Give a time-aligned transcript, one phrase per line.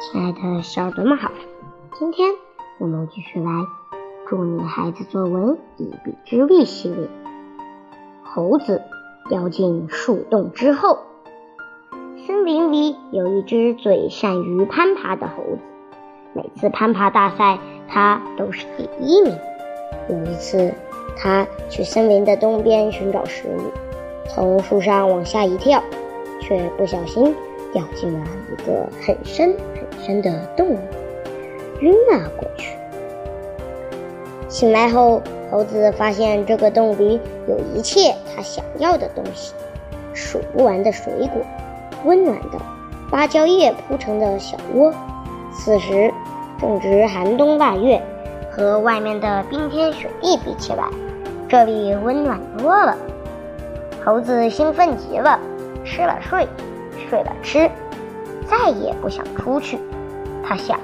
[0.00, 1.32] 亲爱的小耳朵们好，
[1.98, 2.30] 今天
[2.78, 3.50] 我们继续来
[4.28, 7.08] 祝你孩子作文一臂之力系列。
[8.22, 8.80] 猴子
[9.28, 11.00] 掉进树洞之后，
[12.24, 15.58] 森林里有一只最善于攀爬的猴子，
[16.32, 19.36] 每次攀爬大赛它都是第一名。
[20.08, 20.72] 有一次，
[21.16, 23.72] 它去森林的东边寻找食物，
[24.28, 25.82] 从树上往下一跳，
[26.40, 27.34] 却不小心。
[27.72, 30.78] 掉进了一个很深很深的洞里，
[31.80, 32.76] 晕了过去。
[34.48, 39.52] 醒来后，猴子发现这个洞里有一切他想要的东西：
[40.14, 41.42] 数不完的水果，
[42.04, 42.58] 温暖的
[43.10, 44.92] 芭蕉叶铺成的小窝。
[45.52, 46.12] 此时
[46.60, 48.00] 正值寒冬腊月，
[48.50, 50.84] 和外面的冰天雪地比起来，
[51.48, 52.96] 这里温暖多了。
[54.04, 55.38] 猴子兴奋极了，
[55.84, 56.46] 吃了睡。
[57.08, 57.70] 睡了吃，
[58.46, 59.78] 再也不想出去。
[60.46, 60.78] 他想，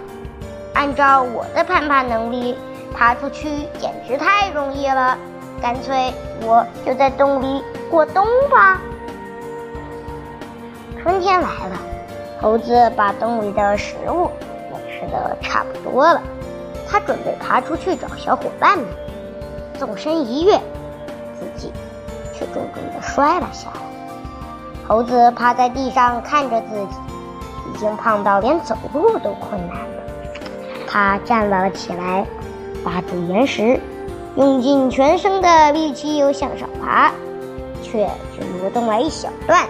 [0.74, 2.56] 按照我的攀爬能力，
[2.94, 5.16] 爬出去简直太容易了。
[5.62, 8.80] 干脆我就在洞里过冬吧。
[11.00, 11.78] 春天来了，
[12.40, 14.30] 猴子把洞里的食物
[14.72, 16.20] 也吃的差不多了。
[16.86, 18.86] 他准备爬出去找小伙伴们，
[19.78, 20.58] 纵身一跃，
[21.38, 21.72] 自己
[22.34, 23.83] 却重重的摔了下来。
[24.86, 26.96] 猴子趴在地上看着自己，
[27.72, 30.02] 已经胖到连走路都困难了。
[30.86, 32.26] 他站了起来，
[32.84, 33.80] 扒住岩石，
[34.36, 37.10] 用尽全身的力气又向上爬，
[37.82, 39.66] 却只挪动了一小段，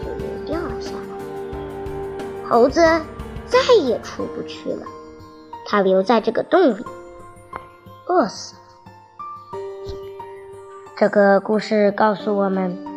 [0.00, 2.48] 就又掉了下来。
[2.48, 2.80] 猴子
[3.46, 4.86] 再也出不去了，
[5.66, 6.86] 他留在这个洞里，
[8.06, 8.60] 饿死了。
[10.96, 12.91] 这个故事告诉我们。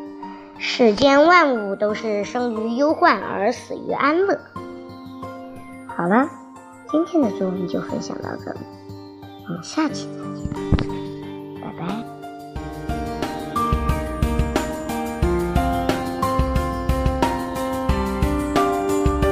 [0.58, 4.40] 世间万物都是生于忧患而死于安乐。
[5.88, 6.30] 好了，
[6.90, 8.60] 今天的作文就分享到这里，
[9.48, 10.24] 我们下期再
[10.82, 10.85] 见，